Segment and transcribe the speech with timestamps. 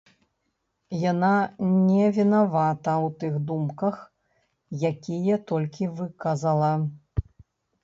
[1.11, 1.33] Яна
[1.89, 4.01] не вінавата ў тых думках,
[4.93, 6.75] якія толькі выказала.